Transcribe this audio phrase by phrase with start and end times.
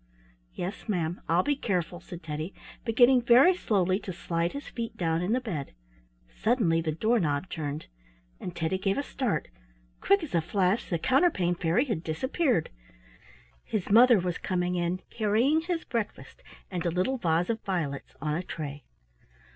[0.55, 5.21] "Yes, ma'am, I'll be careful," said Teddy, beginning very slowly to slide his feet down
[5.21, 5.75] in the bed.
[6.27, 7.85] Suddenly, the door knob turned,
[8.39, 9.49] and Teddy gave a start;
[9.99, 12.71] —quick as a flash the Counterpane Fairy had disappeared.
[13.63, 16.41] His mother was coming in carrying his breakfast
[16.71, 18.85] and a little vase of violets on a tray.